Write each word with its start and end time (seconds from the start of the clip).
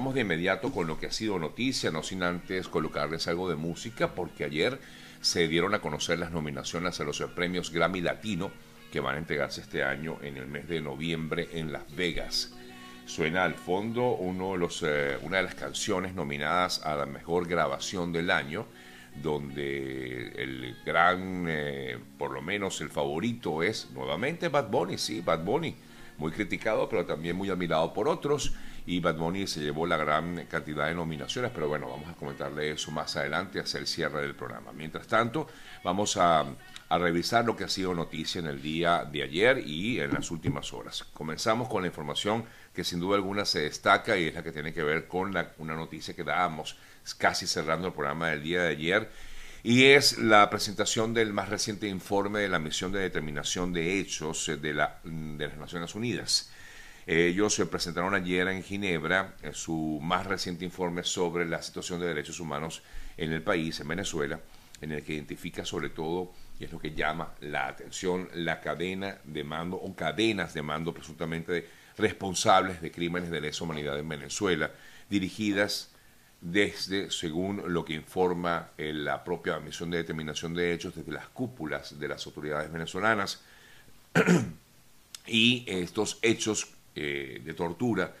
vamos 0.00 0.14
de 0.14 0.22
inmediato 0.22 0.72
con 0.72 0.86
lo 0.86 0.98
que 0.98 1.08
ha 1.08 1.12
sido 1.12 1.38
noticia, 1.38 1.90
no 1.90 2.02
sin 2.02 2.22
antes 2.22 2.68
colocarles 2.68 3.28
algo 3.28 3.50
de 3.50 3.54
música, 3.54 4.14
porque 4.14 4.44
ayer 4.44 4.80
se 5.20 5.46
dieron 5.46 5.74
a 5.74 5.80
conocer 5.80 6.18
las 6.18 6.30
nominaciones 6.30 6.98
a 6.98 7.04
los 7.04 7.20
premios 7.34 7.70
Grammy 7.70 8.00
Latino 8.00 8.50
que 8.90 9.00
van 9.00 9.16
a 9.16 9.18
entregarse 9.18 9.60
este 9.60 9.84
año 9.84 10.16
en 10.22 10.38
el 10.38 10.46
mes 10.46 10.66
de 10.68 10.80
noviembre 10.80 11.50
en 11.52 11.70
Las 11.70 11.94
Vegas. 11.94 12.54
Suena 13.04 13.44
al 13.44 13.52
fondo 13.52 14.16
eh, 14.22 15.18
una 15.20 15.36
de 15.36 15.42
las 15.42 15.54
canciones 15.54 16.14
nominadas 16.14 16.80
a 16.82 16.96
la 16.96 17.04
mejor 17.04 17.46
grabación 17.46 18.10
del 18.10 18.30
año, 18.30 18.64
donde 19.22 20.28
el 20.28 20.78
gran, 20.86 21.44
eh, 21.46 21.98
por 22.16 22.30
lo 22.30 22.40
menos 22.40 22.80
el 22.80 22.88
favorito 22.88 23.62
es 23.62 23.90
nuevamente 23.90 24.48
Bad 24.48 24.70
Bunny, 24.70 24.96
sí, 24.96 25.20
Bad 25.20 25.44
Bunny, 25.44 25.76
muy 26.16 26.32
criticado, 26.32 26.88
pero 26.88 27.04
también 27.04 27.36
muy 27.36 27.50
admirado 27.50 27.92
por 27.92 28.08
otros 28.08 28.54
y 28.90 28.98
Bad 28.98 29.14
Bunny 29.14 29.46
se 29.46 29.60
llevó 29.60 29.86
la 29.86 29.96
gran 29.96 30.46
cantidad 30.46 30.88
de 30.88 30.94
nominaciones, 30.96 31.52
pero 31.54 31.68
bueno, 31.68 31.88
vamos 31.88 32.08
a 32.08 32.14
comentarle 32.14 32.72
eso 32.72 32.90
más 32.90 33.14
adelante 33.14 33.60
hacia 33.60 33.78
el 33.78 33.86
cierre 33.86 34.20
del 34.22 34.34
programa. 34.34 34.72
Mientras 34.72 35.06
tanto, 35.06 35.46
vamos 35.84 36.16
a, 36.16 36.44
revisar 36.90 37.44
lo 37.44 37.56
que 37.56 37.62
ha 37.62 37.68
sido 37.68 37.94
noticia 37.94 38.40
en 38.40 38.48
el 38.48 38.60
día 38.60 39.04
de 39.04 39.22
ayer 39.22 39.58
y 39.64 40.00
en 40.00 40.12
las 40.12 40.32
últimas 40.32 40.72
horas. 40.72 41.04
Comenzamos 41.12 41.68
con 41.68 41.82
la 41.82 41.86
información 41.86 42.44
que 42.74 42.82
sin 42.82 42.98
duda 42.98 43.14
alguna 43.14 43.44
se 43.44 43.60
destaca 43.60 44.16
y 44.18 44.24
es 44.24 44.34
la 44.34 44.42
que 44.42 44.50
tiene 44.50 44.72
que 44.72 44.82
ver 44.82 45.06
con 45.06 45.32
la, 45.32 45.52
una 45.58 45.76
noticia 45.76 46.16
que 46.16 46.24
dábamos 46.24 46.76
casi 47.16 47.46
cerrando 47.46 47.86
el 47.86 47.92
programa 47.92 48.30
del 48.30 48.42
día 48.42 48.62
de 48.62 48.70
ayer 48.70 49.08
y 49.62 49.84
es 49.84 50.18
la 50.18 50.50
presentación 50.50 51.14
del 51.14 51.32
más 51.32 51.48
reciente 51.48 51.86
informe 51.86 52.40
de 52.40 52.48
la 52.48 52.58
misión 52.58 52.90
de 52.90 52.98
determinación 52.98 53.72
de 53.72 54.00
hechos 54.00 54.50
de, 54.60 54.74
la, 54.74 54.98
de 55.04 55.46
las 55.46 55.58
Naciones 55.58 55.94
Unidas. 55.94 56.50
Ellos 57.06 57.54
se 57.54 57.66
presentaron 57.66 58.14
ayer 58.14 58.46
en 58.48 58.62
Ginebra 58.62 59.34
en 59.42 59.54
su 59.54 59.98
más 60.02 60.26
reciente 60.26 60.64
informe 60.64 61.02
sobre 61.02 61.46
la 61.46 61.62
situación 61.62 62.00
de 62.00 62.08
derechos 62.08 62.40
humanos 62.40 62.82
en 63.16 63.32
el 63.32 63.42
país, 63.42 63.80
en 63.80 63.88
Venezuela, 63.88 64.40
en 64.80 64.92
el 64.92 65.02
que 65.02 65.14
identifica 65.14 65.64
sobre 65.64 65.90
todo, 65.90 66.32
y 66.58 66.64
es 66.64 66.72
lo 66.72 66.78
que 66.78 66.94
llama 66.94 67.34
la 67.40 67.66
atención, 67.68 68.28
la 68.34 68.60
cadena 68.60 69.18
de 69.24 69.44
mando 69.44 69.76
o 69.76 69.94
cadenas 69.94 70.54
de 70.54 70.62
mando 70.62 70.92
presuntamente 70.92 71.66
responsables 71.96 72.80
de 72.80 72.90
crímenes 72.90 73.30
de 73.30 73.40
lesa 73.40 73.64
humanidad 73.64 73.98
en 73.98 74.08
Venezuela, 74.08 74.70
dirigidas 75.08 75.90
desde, 76.40 77.10
según 77.10 77.62
lo 77.72 77.84
que 77.84 77.94
informa 77.94 78.70
la 78.78 79.24
propia 79.24 79.58
misión 79.58 79.90
de 79.90 79.98
determinación 79.98 80.54
de 80.54 80.72
hechos, 80.72 80.94
desde 80.94 81.12
las 81.12 81.28
cúpulas 81.28 81.98
de 81.98 82.08
las 82.08 82.24
autoridades 82.26 82.72
venezolanas. 82.72 83.42
y 85.26 85.64
estos 85.66 86.18
hechos 86.22 86.68
eh, 86.94 87.40
de 87.44 87.54
tortura 87.54 88.14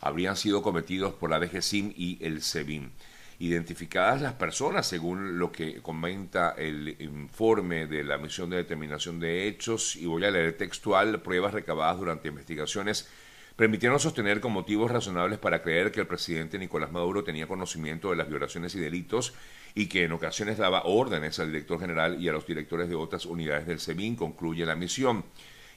habrían 0.00 0.36
sido 0.36 0.62
cometidos 0.62 1.14
por 1.14 1.30
la 1.30 1.38
DGCIM 1.38 1.92
y 1.96 2.18
el 2.24 2.42
SEBIN. 2.42 2.90
Identificadas 3.38 4.20
las 4.20 4.34
personas, 4.34 4.86
según 4.86 5.38
lo 5.38 5.50
que 5.50 5.80
comenta 5.80 6.54
el 6.56 6.96
informe 7.00 7.86
de 7.86 8.04
la 8.04 8.18
misión 8.18 8.50
de 8.50 8.58
determinación 8.58 9.18
de 9.18 9.48
hechos, 9.48 9.96
y 9.96 10.06
voy 10.06 10.24
a 10.24 10.30
leer 10.30 10.56
textual, 10.56 11.22
pruebas 11.22 11.54
recabadas 11.54 11.98
durante 11.98 12.28
investigaciones 12.28 13.08
permitieron 13.56 14.00
sostener 14.00 14.40
con 14.40 14.52
motivos 14.52 14.90
razonables 14.90 15.38
para 15.38 15.62
creer 15.62 15.92
que 15.92 16.00
el 16.00 16.06
presidente 16.06 16.58
Nicolás 16.58 16.90
Maduro 16.90 17.22
tenía 17.22 17.46
conocimiento 17.46 18.10
de 18.10 18.16
las 18.16 18.28
violaciones 18.28 18.74
y 18.74 18.80
delitos 18.80 19.34
y 19.74 19.86
que 19.86 20.04
en 20.04 20.12
ocasiones 20.12 20.58
daba 20.58 20.82
órdenes 20.84 21.38
al 21.38 21.48
director 21.48 21.80
general 21.80 22.20
y 22.20 22.28
a 22.28 22.32
los 22.32 22.46
directores 22.46 22.88
de 22.88 22.94
otras 22.94 23.26
unidades 23.26 23.66
del 23.66 23.80
SEBIN, 23.80 24.16
concluye 24.16 24.66
la 24.66 24.76
misión. 24.76 25.24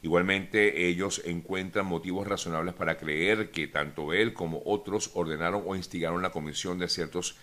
Igualmente, 0.06 0.88
ellos 0.88 1.24
encuentran 1.26 1.88
motivos 1.88 2.28
razonables 2.28 2.76
para 2.76 2.96
creer 2.96 3.50
que 3.50 3.66
tanto 3.66 4.14
él 4.14 4.36
como 4.36 4.62
otros 4.64 5.10
ordenaron 5.16 5.64
o 5.66 5.76
instigaron 5.76 6.22
la 6.22 6.30
comisión 6.30 6.78
de 6.78 6.90
ciertos 6.90 7.38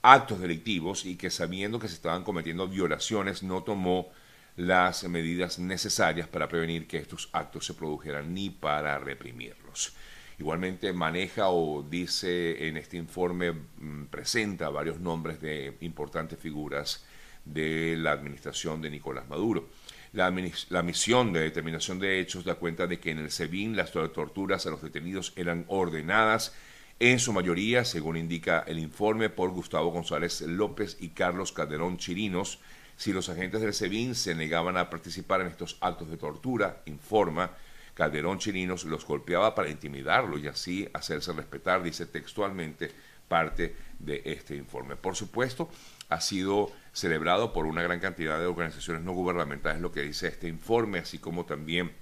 actos 0.00 0.40
delictivos 0.40 1.04
y 1.04 1.16
que 1.16 1.28
sabiendo 1.28 1.78
que 1.78 1.88
se 1.88 1.94
estaban 1.94 2.24
cometiendo 2.24 2.68
violaciones 2.68 3.42
no 3.42 3.64
tomó 3.64 4.08
las 4.56 5.04
medidas 5.04 5.58
necesarias 5.58 6.26
para 6.26 6.48
prevenir 6.48 6.86
que 6.86 6.96
estos 6.96 7.28
actos 7.34 7.66
se 7.66 7.74
produjeran 7.74 8.32
ni 8.32 8.48
para 8.48 8.98
reprimirlos. 8.98 9.94
Igualmente 10.38 10.94
maneja 10.94 11.50
o 11.50 11.82
dice 11.82 12.66
en 12.66 12.78
este 12.78 12.96
informe, 12.96 13.52
mm, 13.52 14.06
presenta 14.06 14.70
varios 14.70 15.00
nombres 15.00 15.38
de 15.42 15.76
importantes 15.82 16.38
figuras 16.38 17.04
de 17.44 17.94
la 17.98 18.12
administración 18.12 18.80
de 18.80 18.88
Nicolás 18.88 19.28
Maduro. 19.28 19.68
La, 20.16 20.82
misión 20.82 21.34
de 21.34 21.40
determinación 21.40 21.98
de 21.98 22.20
hechos 22.20 22.46
da 22.46 22.54
cuenta 22.54 22.86
de 22.86 22.98
que 22.98 23.10
en 23.10 23.18
el 23.18 23.30
SEBIN 23.30 23.76
las 23.76 23.92
torturas 23.92 24.64
a 24.64 24.70
los 24.70 24.80
detenidos 24.80 25.34
eran 25.36 25.66
ordenadas 25.68 26.54
en 26.98 27.18
su 27.18 27.34
mayoría, 27.34 27.84
según 27.84 28.16
indica 28.16 28.64
el 28.66 28.78
informe, 28.78 29.28
por 29.28 29.50
Gustavo 29.50 29.90
González 29.90 30.40
López 30.40 30.96
y 31.00 31.10
Carlos 31.10 31.52
Calderón 31.52 31.98
Chirinos. 31.98 32.60
Si 32.96 33.12
los 33.12 33.28
agentes 33.28 33.60
del 33.60 33.74
SEBIN 33.74 34.14
se 34.14 34.34
negaban 34.34 34.78
a 34.78 34.88
participar 34.88 35.42
en 35.42 35.48
estos 35.48 35.76
actos 35.82 36.08
de 36.08 36.16
tortura, 36.16 36.80
informa, 36.86 37.50
Calderón 37.92 38.38
Chirinos 38.38 38.84
los 38.84 39.04
golpeaba 39.04 39.54
para 39.54 39.68
intimidarlo 39.68 40.38
y 40.38 40.48
así 40.48 40.88
hacerse 40.94 41.34
respetar, 41.34 41.82
dice 41.82 42.06
textualmente 42.06 42.90
parte 43.28 43.76
de 43.98 44.22
este 44.24 44.56
informe. 44.56 44.96
Por 44.96 45.14
supuesto, 45.14 45.68
ha 46.08 46.22
sido 46.22 46.72
celebrado 46.96 47.52
por 47.52 47.66
una 47.66 47.82
gran 47.82 48.00
cantidad 48.00 48.38
de 48.38 48.46
organizaciones 48.46 49.02
no 49.02 49.12
gubernamentales, 49.12 49.82
lo 49.82 49.92
que 49.92 50.00
dice 50.00 50.28
este 50.28 50.48
informe, 50.48 51.00
así 51.00 51.18
como 51.18 51.44
también 51.44 51.92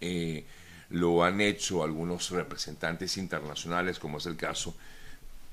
eh, 0.00 0.44
lo 0.90 1.22
han 1.22 1.40
hecho 1.40 1.84
algunos 1.84 2.30
representantes 2.30 3.16
internacionales, 3.16 4.00
como 4.00 4.18
es 4.18 4.26
el 4.26 4.36
caso, 4.36 4.74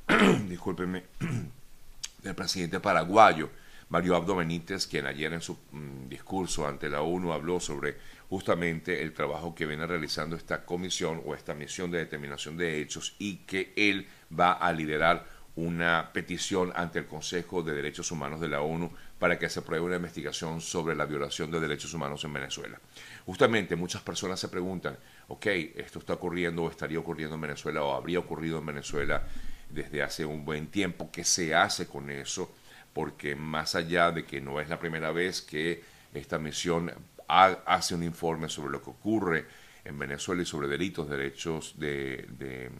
discúlpenme, 0.50 1.04
del 2.24 2.34
presidente 2.34 2.80
paraguayo, 2.80 3.52
Mario 3.90 4.16
Abdo 4.16 4.36
Benítez, 4.36 4.88
quien 4.88 5.06
ayer 5.06 5.32
en 5.34 5.42
su 5.42 5.60
mm, 5.72 6.10
discurso 6.10 6.68
ante 6.68 6.90
la 6.90 7.04
ONU 7.04 7.34
habló 7.34 7.60
sobre 7.60 7.98
justamente 8.32 9.04
el 9.04 9.14
trabajo 9.14 9.54
que 9.54 9.68
viene 9.68 9.86
realizando 9.86 10.36
esta 10.36 10.66
comisión 10.66 11.22
o 11.24 11.36
esta 11.36 11.54
misión 11.54 11.92
de 11.92 12.00
determinación 12.00 12.58
de 12.58 12.82
hechos 12.82 13.16
y 13.20 13.36
que 13.46 13.74
él 13.76 14.08
va 14.38 14.54
a 14.54 14.74
liderar 14.74 15.35
una 15.56 16.12
petición 16.12 16.74
ante 16.76 17.00
el 17.00 17.06
Consejo 17.06 17.64
de 17.64 17.74
Derechos 17.74 18.12
Humanos 18.12 18.42
de 18.42 18.50
la 18.50 18.62
ONU 18.62 18.92
para 19.18 19.40
que 19.40 19.50
se 19.50 19.60
apruebe 19.60 19.86
una 19.86 19.96
investigación 19.96 20.60
sobre 20.60 20.96
la 20.96 21.06
violación 21.06 21.50
de 21.50 21.62
derechos 21.62 21.94
humanos 21.94 22.24
en 22.26 22.34
Venezuela. 22.34 22.80
Justamente 23.26 23.76
muchas 23.76 24.02
personas 24.02 24.40
se 24.40 24.50
preguntan, 24.50 24.98
ok, 25.30 25.46
esto 25.76 26.00
está 26.00 26.14
ocurriendo 26.14 26.64
o 26.64 26.70
estaría 26.70 27.00
ocurriendo 27.00 27.36
en 27.36 27.42
Venezuela 27.42 27.84
o 27.84 27.94
habría 27.94 28.20
ocurrido 28.20 28.60
en 28.60 28.66
Venezuela 28.66 29.24
desde 29.70 30.04
hace 30.04 30.26
un 30.26 30.44
buen 30.44 30.68
tiempo, 30.68 31.10
¿qué 31.12 31.24
se 31.24 31.56
hace 31.56 31.88
con 31.88 32.10
eso? 32.10 32.54
Porque 32.94 33.36
más 33.36 33.76
allá 33.76 34.12
de 34.12 34.26
que 34.26 34.42
no 34.42 34.60
es 34.60 34.70
la 34.70 34.80
primera 34.80 35.12
vez 35.12 35.42
que 35.42 35.84
esta 36.14 36.38
misión 36.38 36.92
hace 37.28 37.96
un 37.96 38.04
informe 38.04 38.50
sobre 38.50 38.72
lo 38.72 38.84
que 38.84 38.90
ocurre 38.90 39.46
en 39.84 39.98
Venezuela 39.98 40.42
y 40.42 40.46
sobre 40.46 40.68
delitos, 40.68 41.10
derechos 41.10 41.76
de, 41.78 42.26
de 42.38 42.72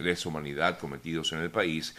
lesa 0.00 0.28
humanidad 0.28 0.78
cometidos 0.78 1.32
en 1.32 1.40
el 1.40 1.50
país, 1.50 1.94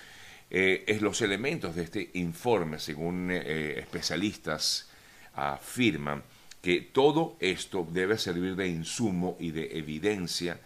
eh, 0.50 0.84
es 0.88 1.02
los 1.02 1.22
elementos 1.22 1.76
de 1.76 1.84
este 1.84 2.10
informe, 2.14 2.78
según 2.78 3.30
eh, 3.32 3.80
especialistas 3.80 4.90
afirman, 5.34 6.24
que 6.62 6.82
todo 6.82 7.38
esto 7.40 7.88
debe 7.90 8.18
servir 8.18 8.56
de 8.56 8.68
insumo 8.68 9.38
y 9.40 9.52
de 9.52 9.78
evidencia 9.78 10.60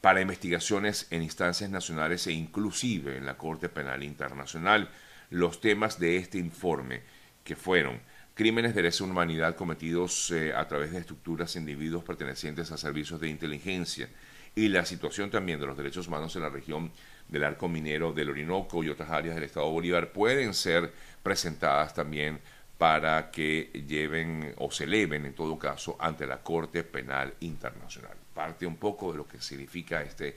para 0.00 0.20
investigaciones 0.20 1.06
en 1.10 1.22
instancias 1.22 1.70
nacionales 1.70 2.26
e 2.26 2.32
inclusive 2.32 3.16
en 3.16 3.26
la 3.26 3.36
Corte 3.36 3.68
Penal 3.68 4.02
Internacional. 4.02 4.88
Los 5.30 5.60
temas 5.60 5.98
de 5.98 6.16
este 6.16 6.38
informe, 6.38 7.02
que 7.44 7.56
fueron 7.56 8.00
crímenes 8.34 8.74
de 8.74 8.82
lesa 8.82 9.04
humanidad 9.04 9.56
cometidos 9.56 10.30
eh, 10.30 10.52
a 10.54 10.66
través 10.66 10.92
de 10.92 10.98
estructuras 10.98 11.56
e 11.56 11.58
individuos 11.58 12.04
pertenecientes 12.04 12.70
a 12.70 12.76
servicios 12.76 13.20
de 13.20 13.28
inteligencia 13.28 14.08
y 14.56 14.68
la 14.68 14.86
situación 14.86 15.30
también 15.30 15.60
de 15.60 15.66
los 15.66 15.76
derechos 15.76 16.08
humanos 16.08 16.34
en 16.34 16.42
la 16.42 16.48
región 16.48 16.90
del 17.28 17.44
arco 17.44 17.68
minero 17.68 18.14
del 18.14 18.30
Orinoco 18.30 18.82
y 18.82 18.88
otras 18.88 19.10
áreas 19.10 19.34
del 19.34 19.44
Estado 19.44 19.70
Bolívar 19.70 20.12
pueden 20.12 20.54
ser 20.54 20.90
presentadas 21.22 21.92
también 21.92 22.40
para 22.78 23.30
que 23.30 23.70
lleven 23.86 24.54
o 24.56 24.70
se 24.70 24.84
eleven 24.84 25.26
en 25.26 25.34
todo 25.34 25.58
caso 25.58 25.96
ante 26.00 26.26
la 26.26 26.42
Corte 26.42 26.84
Penal 26.84 27.34
Internacional. 27.40 28.16
Parte 28.32 28.66
un 28.66 28.76
poco 28.76 29.12
de 29.12 29.18
lo 29.18 29.28
que 29.28 29.42
significa 29.42 30.00
este, 30.00 30.36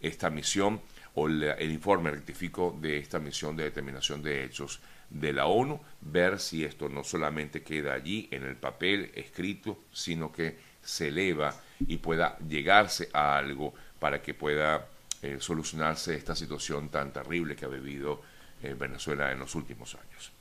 esta 0.00 0.30
misión 0.30 0.80
o 1.14 1.26
el 1.26 1.70
informe 1.70 2.10
rectifico 2.10 2.74
de 2.80 2.96
esta 2.96 3.18
misión 3.18 3.54
de 3.54 3.64
determinación 3.64 4.22
de 4.22 4.44
hechos 4.44 4.80
de 5.10 5.32
la 5.34 5.46
ONU, 5.46 5.78
ver 6.00 6.38
si 6.40 6.64
esto 6.64 6.88
no 6.88 7.04
solamente 7.04 7.62
queda 7.62 7.92
allí 7.92 8.28
en 8.30 8.44
el 8.44 8.56
papel 8.56 9.12
escrito, 9.14 9.84
sino 9.92 10.32
que 10.32 10.56
se 10.82 11.08
eleva 11.08 11.54
y 11.80 11.98
pueda 11.98 12.38
llegarse 12.38 13.08
a 13.12 13.36
algo 13.36 13.74
para 13.98 14.22
que 14.22 14.34
pueda 14.34 14.86
eh, 15.22 15.38
solucionarse 15.40 16.14
esta 16.14 16.34
situación 16.34 16.88
tan 16.88 17.12
terrible 17.12 17.56
que 17.56 17.64
ha 17.64 17.68
vivido 17.68 18.22
eh, 18.62 18.74
Venezuela 18.78 19.32
en 19.32 19.38
los 19.38 19.54
últimos 19.54 19.94
años. 19.94 20.32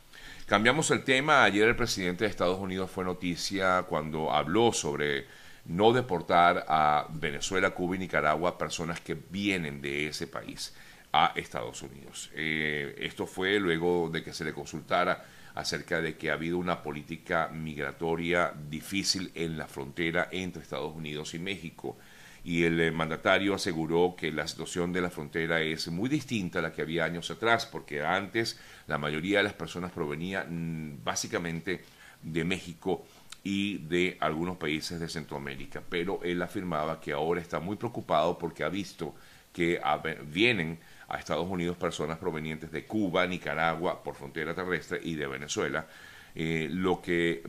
Cambiamos 0.46 0.92
el 0.92 1.04
tema. 1.04 1.44
Ayer 1.44 1.68
el 1.68 1.76
presidente 1.76 2.24
de 2.24 2.30
Estados 2.30 2.60
Unidos 2.60 2.90
fue 2.90 3.04
noticia 3.04 3.84
cuando 3.84 4.32
habló 4.32 4.72
sobre 4.72 5.26
no 5.66 5.92
deportar 5.92 6.66
a 6.70 7.08
Venezuela, 7.10 7.72
Cuba 7.72 7.96
y 7.96 8.00
Nicaragua 8.00 8.58
personas 8.58 9.02
que 9.02 9.16
vienen 9.16 9.82
de 9.82 10.08
ese 10.08 10.28
país. 10.28 10.74
a 11.14 11.32
Estados 11.36 11.82
Unidos. 11.82 12.30
Eh, 12.36 12.96
esto 13.00 13.26
fue 13.26 13.60
luego 13.60 14.10
de 14.12 14.24
que 14.24 14.34
se 14.34 14.44
le 14.44 14.54
consultara 14.54 15.26
acerca 15.58 16.02
de 16.02 16.16
que 16.16 16.30
ha 16.30 16.34
habido 16.34 16.60
una 16.60 16.84
política 16.84 17.48
migratoria 17.48 18.54
difícil 18.70 19.32
en 19.34 19.58
la 19.58 19.68
frontera 19.68 20.30
entre 20.32 20.62
Estados 20.62 20.96
Unidos 20.96 21.34
y 21.34 21.40
México. 21.40 21.98
Y 22.44 22.64
el 22.64 22.80
eh, 22.80 22.92
mandatario 22.92 23.56
aseguró 23.56 24.16
que 24.16 24.32
la 24.32 24.48
situación 24.48 24.94
de 24.94 25.02
la 25.02 25.10
frontera 25.10 25.60
es 25.62 25.88
muy 25.88 26.10
distinta 26.10 26.60
a 26.60 26.62
la 26.62 26.72
que 26.72 26.84
había 26.84 27.06
años 27.06 27.32
atrás, 27.32 27.66
porque 27.66 28.04
antes 28.04 28.60
la 28.86 29.00
mayoría 29.00 29.40
de 29.40 29.46
las 29.46 29.54
personas 29.54 29.92
provenían 29.92 30.94
mm, 30.94 31.04
básicamente 31.04 31.84
de 32.22 32.44
México 32.44 33.04
y 33.44 33.80
de 33.80 34.16
algunos 34.20 34.58
países 34.58 35.00
de 35.00 35.10
Centroamérica. 35.10 35.82
Pero 35.90 36.20
él 36.24 36.40
afirmaba 36.44 37.02
que 37.02 37.14
ahora 37.14 37.42
está 37.42 37.60
muy 37.60 37.78
preocupado 37.78 38.38
porque 38.38 38.64
ha 38.64 38.70
visto 38.70 39.16
que 39.52 39.82
vienen 40.28 40.78
a 41.10 41.18
Estados 41.18 41.48
Unidos 41.50 41.78
personas 41.78 42.18
provenientes 42.18 42.72
de 42.72 42.86
Cuba, 42.86 43.26
Nicaragua, 43.26 44.04
por 44.04 44.16
frontera 44.16 44.54
terrestre 44.54 45.00
y 45.04 45.16
de 45.16 45.28
Venezuela, 45.28 45.88
eh, 46.36 46.68
lo 46.72 47.02
que 47.02 47.44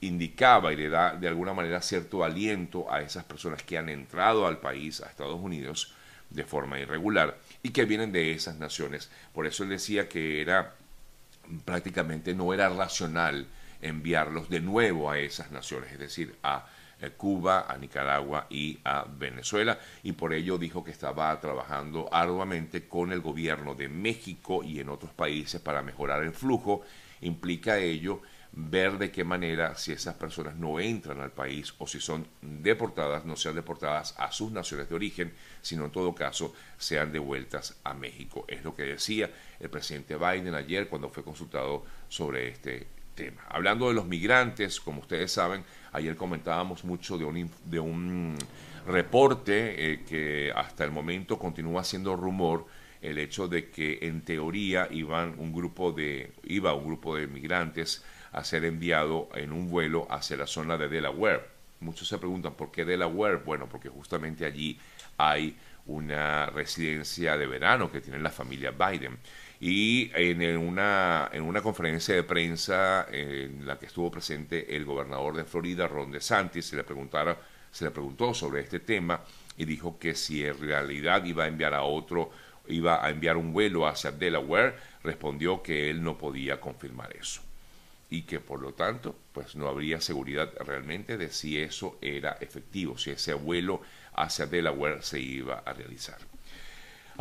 indicaba 0.00 0.72
y 0.72 0.76
le 0.76 0.88
da 0.88 1.14
de 1.14 1.28
alguna 1.28 1.52
manera 1.52 1.82
cierto 1.82 2.24
aliento 2.24 2.90
a 2.90 3.02
esas 3.02 3.24
personas 3.24 3.62
que 3.62 3.76
han 3.76 3.88
entrado 3.88 4.46
al 4.46 4.58
país, 4.58 5.02
a 5.02 5.08
Estados 5.08 5.38
Unidos, 5.38 5.94
de 6.30 6.44
forma 6.44 6.78
irregular 6.78 7.36
y 7.62 7.70
que 7.70 7.84
vienen 7.84 8.12
de 8.12 8.32
esas 8.32 8.56
naciones. 8.56 9.10
Por 9.34 9.46
eso 9.46 9.64
él 9.64 9.70
decía 9.70 10.08
que 10.08 10.40
era 10.40 10.74
prácticamente 11.64 12.34
no 12.34 12.54
era 12.54 12.68
racional 12.68 13.46
enviarlos 13.82 14.48
de 14.48 14.60
nuevo 14.60 15.10
a 15.10 15.18
esas 15.18 15.50
naciones, 15.50 15.92
es 15.92 15.98
decir, 15.98 16.36
a 16.42 16.66
Cuba, 17.16 17.66
a 17.66 17.78
Nicaragua 17.78 18.46
y 18.50 18.78
a 18.84 19.04
Venezuela, 19.04 19.78
y 20.02 20.12
por 20.12 20.34
ello 20.34 20.58
dijo 20.58 20.84
que 20.84 20.90
estaba 20.90 21.40
trabajando 21.40 22.08
arduamente 22.12 22.86
con 22.86 23.12
el 23.12 23.20
gobierno 23.20 23.74
de 23.74 23.88
México 23.88 24.62
y 24.62 24.80
en 24.80 24.90
otros 24.90 25.12
países 25.12 25.60
para 25.60 25.82
mejorar 25.82 26.22
el 26.22 26.32
flujo. 26.32 26.82
Implica 27.22 27.78
ello 27.78 28.20
ver 28.52 28.98
de 28.98 29.10
qué 29.10 29.24
manera, 29.24 29.76
si 29.76 29.92
esas 29.92 30.14
personas 30.16 30.56
no 30.56 30.80
entran 30.80 31.20
al 31.20 31.30
país 31.30 31.74
o 31.78 31.86
si 31.86 32.00
son 32.00 32.26
deportadas, 32.40 33.24
no 33.24 33.36
sean 33.36 33.54
deportadas 33.54 34.14
a 34.18 34.32
sus 34.32 34.50
naciones 34.50 34.88
de 34.88 34.94
origen, 34.94 35.32
sino 35.62 35.84
en 35.84 35.92
todo 35.92 36.14
caso 36.14 36.54
sean 36.76 37.12
devueltas 37.12 37.78
a 37.84 37.94
México. 37.94 38.44
Es 38.48 38.64
lo 38.64 38.74
que 38.74 38.82
decía 38.82 39.30
el 39.60 39.70
presidente 39.70 40.16
Biden 40.16 40.54
ayer 40.54 40.88
cuando 40.88 41.10
fue 41.10 41.22
consultado 41.22 41.84
sobre 42.08 42.48
este 42.48 42.99
Hablando 43.48 43.88
de 43.88 43.94
los 43.94 44.06
migrantes, 44.06 44.80
como 44.80 45.00
ustedes 45.00 45.32
saben, 45.32 45.64
ayer 45.92 46.16
comentábamos 46.16 46.84
mucho 46.84 47.18
de 47.18 47.24
un, 47.24 47.50
de 47.64 47.80
un 47.80 48.36
reporte 48.86 49.92
eh, 49.92 50.04
que 50.08 50.52
hasta 50.54 50.84
el 50.84 50.90
momento 50.90 51.38
continúa 51.38 51.84
siendo 51.84 52.16
rumor 52.16 52.66
el 53.02 53.18
hecho 53.18 53.48
de 53.48 53.70
que 53.70 53.98
en 54.02 54.22
teoría 54.22 54.88
iban 54.90 55.34
un 55.38 55.52
grupo 55.52 55.92
de 55.92 56.32
iba 56.44 56.74
un 56.74 56.84
grupo 56.84 57.16
de 57.16 57.26
migrantes 57.26 58.04
a 58.32 58.44
ser 58.44 58.64
enviado 58.64 59.28
en 59.34 59.52
un 59.52 59.70
vuelo 59.70 60.06
hacia 60.10 60.36
la 60.36 60.46
zona 60.46 60.76
de 60.76 60.88
Delaware. 60.88 61.48
Muchos 61.80 62.08
se 62.08 62.18
preguntan 62.18 62.54
por 62.54 62.70
qué 62.70 62.84
Delaware. 62.84 63.36
Bueno, 63.36 63.66
porque 63.68 63.88
justamente 63.88 64.44
allí 64.44 64.78
hay 65.16 65.56
una 65.86 66.46
residencia 66.46 67.36
de 67.36 67.46
verano 67.46 67.90
que 67.90 68.00
tiene 68.00 68.18
la 68.18 68.30
familia 68.30 68.70
Biden. 68.70 69.18
Y 69.60 70.10
en 70.14 70.56
una, 70.56 71.28
en 71.32 71.42
una 71.42 71.60
conferencia 71.60 72.14
de 72.14 72.22
prensa 72.22 73.06
en 73.10 73.66
la 73.66 73.78
que 73.78 73.86
estuvo 73.86 74.10
presente 74.10 74.74
el 74.74 74.86
gobernador 74.86 75.36
de 75.36 75.44
Florida, 75.44 75.86
Ron 75.86 76.10
DeSantis, 76.10 76.64
se 76.64 76.76
le, 76.76 76.84
preguntara, 76.84 77.38
se 77.70 77.84
le 77.84 77.90
preguntó 77.90 78.32
sobre 78.32 78.62
este 78.62 78.80
tema 78.80 79.20
y 79.58 79.66
dijo 79.66 79.98
que 79.98 80.14
si 80.14 80.42
en 80.42 80.58
realidad 80.58 81.24
iba 81.24 81.44
a 81.44 81.48
enviar 81.48 81.74
a 81.74 81.82
otro, 81.82 82.30
iba 82.68 83.04
a 83.04 83.10
enviar 83.10 83.36
un 83.36 83.52
vuelo 83.52 83.86
hacia 83.86 84.12
Delaware, 84.12 84.76
respondió 85.04 85.62
que 85.62 85.90
él 85.90 86.02
no 86.02 86.16
podía 86.16 86.58
confirmar 86.58 87.14
eso 87.14 87.42
y 88.10 88.22
que 88.22 88.40
por 88.40 88.60
lo 88.60 88.74
tanto 88.74 89.16
pues 89.32 89.54
no 89.54 89.68
habría 89.68 90.00
seguridad 90.00 90.52
realmente 90.58 91.16
de 91.16 91.30
si 91.30 91.60
eso 91.60 91.98
era 92.00 92.38
efectivo, 92.40 92.98
si 92.98 93.10
ese 93.10 93.34
vuelo 93.34 93.82
hacia 94.14 94.46
Delaware 94.46 95.02
se 95.02 95.20
iba 95.20 95.58
a 95.58 95.72
realizar. 95.72 96.29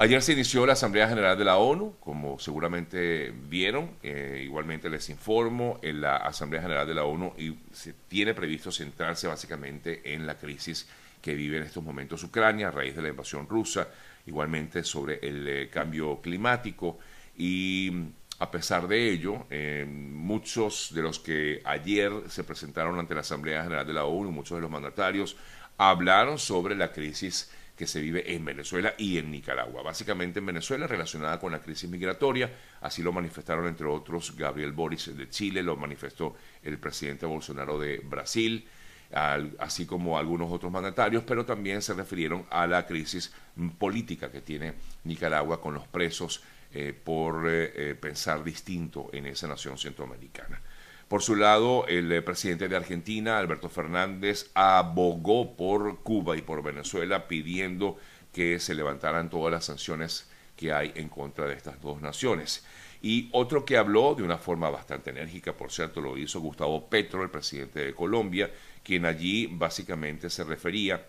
Ayer 0.01 0.21
se 0.21 0.31
inició 0.31 0.65
la 0.65 0.71
Asamblea 0.73 1.09
General 1.09 1.37
de 1.37 1.43
la 1.43 1.57
ONU, 1.57 1.97
como 1.99 2.39
seguramente 2.39 3.33
vieron, 3.49 3.97
eh, 4.01 4.43
igualmente 4.45 4.89
les 4.89 5.09
informo, 5.09 5.77
en 5.81 5.99
la 5.99 6.15
Asamblea 6.15 6.61
General 6.61 6.87
de 6.87 6.93
la 6.93 7.03
ONU 7.03 7.33
y 7.37 7.57
se 7.73 7.91
tiene 8.07 8.33
previsto 8.33 8.71
centrarse 8.71 9.27
básicamente 9.27 10.13
en 10.13 10.25
la 10.25 10.37
crisis 10.37 10.87
que 11.21 11.35
vive 11.35 11.57
en 11.57 11.63
estos 11.63 11.83
momentos 11.83 12.23
Ucrania 12.23 12.69
a 12.69 12.71
raíz 12.71 12.95
de 12.95 13.01
la 13.01 13.09
invasión 13.09 13.45
rusa, 13.49 13.89
igualmente 14.25 14.85
sobre 14.85 15.19
el 15.21 15.45
eh, 15.45 15.69
cambio 15.69 16.21
climático. 16.21 16.97
Y 17.37 17.91
a 18.39 18.49
pesar 18.49 18.87
de 18.87 19.11
ello, 19.11 19.47
eh, 19.49 19.85
muchos 19.85 20.93
de 20.93 21.01
los 21.01 21.19
que 21.19 21.61
ayer 21.65 22.09
se 22.29 22.45
presentaron 22.45 22.97
ante 22.99 23.15
la 23.15 23.19
Asamblea 23.19 23.63
General 23.63 23.85
de 23.85 23.93
la 23.93 24.05
ONU, 24.05 24.31
muchos 24.31 24.57
de 24.59 24.61
los 24.61 24.71
mandatarios, 24.71 25.35
hablaron 25.77 26.39
sobre 26.39 26.73
la 26.77 26.93
crisis 26.93 27.51
que 27.79 27.87
se 27.87 28.01
vive 28.01 28.35
en 28.35 28.43
Venezuela 28.43 28.93
y 28.97 29.19
en 29.19 29.31
Nicaragua. 29.31 29.81
Básicamente 29.81 30.39
en 30.39 30.45
Venezuela 30.47 30.85
relacionada 30.85 31.39
con 31.39 31.53
la 31.53 31.61
crisis 31.61 31.89
migratoria, 31.89 32.51
así 32.81 33.01
lo 33.01 33.13
manifestaron 33.13 33.67
entre 33.67 33.87
otros 33.87 34.35
Gabriel 34.35 34.73
Boris 34.73 35.15
de 35.15 35.29
Chile, 35.29 35.63
lo 35.63 35.77
manifestó 35.77 36.35
el 36.61 36.77
presidente 36.77 37.25
Bolsonaro 37.25 37.79
de 37.79 37.99
Brasil, 37.99 38.67
así 39.11 39.85
como 39.85 40.17
algunos 40.17 40.51
otros 40.51 40.69
mandatarios, 40.69 41.23
pero 41.23 41.45
también 41.45 41.81
se 41.81 41.93
refirieron 41.93 42.45
a 42.49 42.67
la 42.67 42.85
crisis 42.85 43.31
política 43.77 44.29
que 44.29 44.41
tiene 44.41 44.73
Nicaragua 45.05 45.61
con 45.61 45.73
los 45.73 45.87
presos 45.87 46.43
eh, 46.73 46.93
por 46.93 47.47
eh, 47.47 47.71
eh, 47.91 47.95
pensar 47.95 48.43
distinto 48.43 49.09
en 49.13 49.27
esa 49.27 49.47
nación 49.47 49.77
centroamericana. 49.77 50.61
Por 51.09 51.23
su 51.23 51.35
lado, 51.35 51.87
el 51.87 52.23
presidente 52.23 52.69
de 52.69 52.75
Argentina, 52.75 53.39
Alberto 53.39 53.67
Fernández, 53.67 54.51
abogó 54.53 55.57
por 55.57 56.03
Cuba 56.03 56.37
y 56.37 56.43
por 56.43 56.61
Venezuela 56.61 57.27
pidiendo 57.27 57.97
que 58.31 58.59
se 58.59 58.75
levantaran 58.75 59.27
todas 59.27 59.51
las 59.51 59.65
sanciones 59.65 60.29
que 60.55 60.71
hay 60.71 60.91
en 60.95 61.09
contra 61.09 61.47
de 61.47 61.55
estas 61.55 61.81
dos 61.81 61.99
naciones. 61.99 62.63
Y 63.01 63.27
otro 63.31 63.65
que 63.65 63.77
habló 63.77 64.13
de 64.13 64.21
una 64.21 64.37
forma 64.37 64.69
bastante 64.69 65.09
enérgica, 65.09 65.53
por 65.53 65.71
cierto, 65.71 65.99
lo 65.99 66.15
hizo 66.15 66.41
Gustavo 66.41 66.87
Petro, 66.87 67.23
el 67.23 67.31
presidente 67.31 67.83
de 67.83 67.95
Colombia, 67.95 68.51
quien 68.83 69.05
allí 69.05 69.47
básicamente 69.47 70.29
se 70.29 70.43
refería 70.43 71.07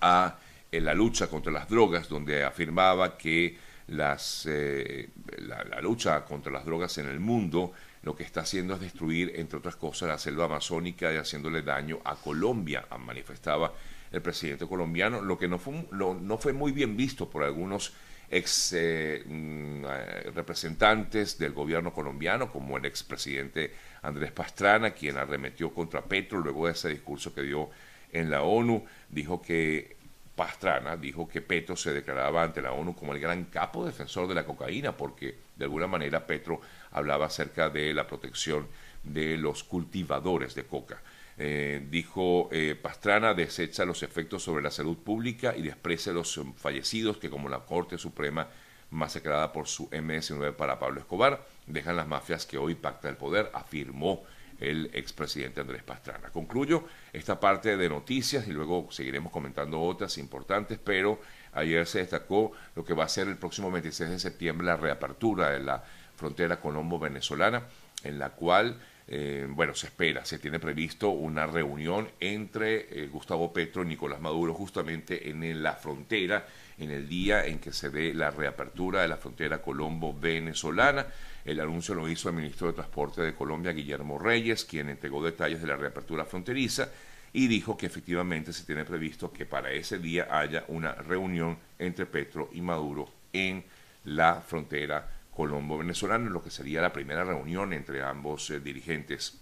a 0.00 0.38
la 0.70 0.94
lucha 0.94 1.26
contra 1.26 1.52
las 1.52 1.68
drogas, 1.68 2.08
donde 2.08 2.42
afirmaba 2.42 3.18
que 3.18 3.58
las, 3.88 4.46
eh, 4.48 5.10
la, 5.38 5.80
lucha 5.82 6.24
contra 6.24 6.52
las 6.52 6.64
drogas 6.64 6.96
en 6.98 7.08
el 7.08 7.20
mundo 7.20 7.72
lo 8.02 8.16
que 8.16 8.22
está 8.22 8.40
haciendo 8.40 8.74
es 8.74 8.80
destruir, 8.80 9.32
entre 9.36 9.58
otras 9.58 9.76
cosas, 9.76 10.08
la 10.08 10.18
selva 10.18 10.46
amazónica 10.46 11.12
y 11.12 11.16
haciéndole 11.16 11.62
daño 11.62 12.00
a 12.04 12.16
Colombia, 12.16 12.86
manifestaba 12.98 13.74
el 14.10 14.22
presidente 14.22 14.66
colombiano, 14.66 15.20
lo 15.20 15.38
que 15.38 15.48
no 15.48 15.58
fue, 15.58 16.52
muy 16.52 16.72
bien 16.72 16.96
visto 16.96 17.28
por 17.28 17.44
algunos 17.44 17.92
ex 18.28 18.72
eh, 18.76 19.22
mm, 19.26 19.84
eh, 19.84 20.30
representantes 20.34 21.38
del 21.38 21.52
gobierno 21.52 21.92
colombiano, 21.92 22.50
como 22.50 22.78
el 22.78 22.86
expresidente 22.86 23.72
Andrés 24.02 24.32
Pastrana, 24.32 24.92
quien 24.92 25.16
arremetió 25.16 25.72
contra 25.74 26.02
Petro 26.02 26.38
luego 26.38 26.66
de 26.66 26.72
ese 26.72 26.88
discurso 26.88 27.34
que 27.34 27.42
dio 27.42 27.70
en 28.12 28.30
la 28.30 28.42
ONU, 28.42 28.84
dijo 29.10 29.42
que 29.42 29.96
Pastrana 30.34 30.96
dijo 30.96 31.28
que 31.28 31.42
Petro 31.42 31.76
se 31.76 31.92
declaraba 31.92 32.42
ante 32.42 32.62
la 32.62 32.72
ONU 32.72 32.96
como 32.96 33.12
el 33.12 33.20
gran 33.20 33.44
capo 33.44 33.84
defensor 33.84 34.26
de 34.26 34.34
la 34.34 34.46
cocaína, 34.46 34.96
porque 34.96 35.36
de 35.54 35.64
alguna 35.64 35.86
manera 35.86 36.26
Petro 36.26 36.60
hablaba 36.92 37.26
acerca 37.26 37.70
de 37.70 37.92
la 37.94 38.06
protección 38.06 38.66
de 39.02 39.36
los 39.36 39.64
cultivadores 39.64 40.54
de 40.54 40.64
coca. 40.64 41.00
Eh, 41.38 41.86
dijo 41.90 42.50
eh, 42.52 42.74
Pastrana 42.80 43.32
desecha 43.32 43.86
los 43.86 44.02
efectos 44.02 44.42
sobre 44.42 44.62
la 44.62 44.70
salud 44.70 44.98
pública 44.98 45.54
y 45.56 45.62
desprecia 45.62 46.12
a 46.12 46.14
los 46.14 46.38
fallecidos 46.56 47.16
que 47.16 47.30
como 47.30 47.48
la 47.48 47.60
Corte 47.60 47.96
Suprema 47.96 48.48
masacrada 48.90 49.52
por 49.52 49.66
su 49.66 49.88
MS-9 49.88 50.52
para 50.52 50.78
Pablo 50.78 51.00
Escobar 51.00 51.46
dejan 51.66 51.96
las 51.96 52.08
mafias 52.08 52.44
que 52.44 52.58
hoy 52.58 52.74
pacta 52.74 53.08
el 53.08 53.16
poder, 53.16 53.50
afirmó 53.54 54.24
el 54.58 54.90
expresidente 54.92 55.62
Andrés 55.62 55.82
Pastrana. 55.82 56.28
Concluyo 56.28 56.84
esta 57.12 57.40
parte 57.40 57.76
de 57.76 57.88
noticias 57.88 58.46
y 58.46 58.50
luego 58.50 58.88
seguiremos 58.90 59.32
comentando 59.32 59.80
otras 59.80 60.18
importantes, 60.18 60.78
pero 60.82 61.20
ayer 61.52 61.86
se 61.86 62.00
destacó 62.00 62.52
lo 62.76 62.84
que 62.84 62.92
va 62.92 63.04
a 63.04 63.08
ser 63.08 63.28
el 63.28 63.38
próximo 63.38 63.70
26 63.70 64.10
de 64.10 64.18
septiembre 64.18 64.66
la 64.66 64.76
reapertura 64.76 65.50
de 65.50 65.60
la 65.60 65.82
frontera 66.20 66.60
colombo-venezolana, 66.60 67.62
en 68.04 68.18
la 68.18 68.30
cual, 68.30 68.78
eh, 69.08 69.46
bueno, 69.48 69.74
se 69.74 69.86
espera, 69.86 70.24
se 70.26 70.38
tiene 70.38 70.60
previsto 70.60 71.08
una 71.08 71.46
reunión 71.46 72.10
entre 72.20 72.86
eh, 72.90 73.08
Gustavo 73.08 73.52
Petro 73.52 73.82
y 73.82 73.86
Nicolás 73.86 74.20
Maduro 74.20 74.52
justamente 74.52 75.30
en 75.30 75.62
la 75.62 75.72
frontera, 75.72 76.46
en 76.78 76.90
el 76.90 77.08
día 77.08 77.46
en 77.46 77.58
que 77.58 77.72
se 77.72 77.88
dé 77.88 78.12
la 78.12 78.30
reapertura 78.30 79.00
de 79.00 79.08
la 79.08 79.16
frontera 79.16 79.62
colombo-venezolana. 79.62 81.06
El 81.44 81.58
anuncio 81.58 81.94
lo 81.94 82.06
hizo 82.06 82.28
el 82.28 82.36
ministro 82.36 82.66
de 82.66 82.74
Transporte 82.74 83.22
de 83.22 83.34
Colombia, 83.34 83.72
Guillermo 83.72 84.18
Reyes, 84.18 84.66
quien 84.66 84.90
entregó 84.90 85.24
detalles 85.24 85.62
de 85.62 85.68
la 85.68 85.76
reapertura 85.76 86.26
fronteriza 86.26 86.90
y 87.32 87.46
dijo 87.46 87.78
que 87.78 87.86
efectivamente 87.86 88.52
se 88.52 88.64
tiene 88.64 88.84
previsto 88.84 89.32
que 89.32 89.46
para 89.46 89.72
ese 89.72 89.98
día 89.98 90.28
haya 90.30 90.64
una 90.68 90.92
reunión 90.92 91.56
entre 91.78 92.04
Petro 92.04 92.50
y 92.52 92.60
Maduro 92.60 93.08
en 93.32 93.64
la 94.04 94.40
frontera 94.40 95.19
colombo-venezolana, 95.34 96.30
lo 96.30 96.42
que 96.42 96.50
sería 96.50 96.82
la 96.82 96.92
primera 96.92 97.24
reunión 97.24 97.72
entre 97.72 98.02
ambos 98.02 98.50
eh, 98.50 98.60
dirigentes. 98.60 99.40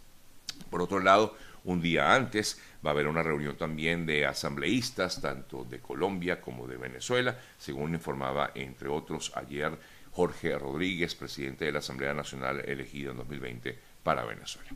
Por 0.70 0.82
otro 0.82 1.00
lado, 1.00 1.36
un 1.64 1.80
día 1.80 2.14
antes 2.14 2.60
va 2.84 2.90
a 2.90 2.92
haber 2.92 3.06
una 3.06 3.22
reunión 3.22 3.56
también 3.56 4.06
de 4.06 4.26
asambleístas, 4.26 5.20
tanto 5.20 5.64
de 5.64 5.80
Colombia 5.80 6.40
como 6.40 6.66
de 6.66 6.76
Venezuela, 6.76 7.38
según 7.58 7.94
informaba, 7.94 8.52
entre 8.54 8.88
otros, 8.88 9.32
ayer 9.34 9.78
Jorge 10.12 10.58
Rodríguez, 10.58 11.14
presidente 11.14 11.64
de 11.64 11.72
la 11.72 11.78
Asamblea 11.78 12.14
Nacional 12.14 12.60
elegida 12.66 13.10
en 13.10 13.18
2020 13.18 13.78
para 14.02 14.24
Venezuela. 14.24 14.70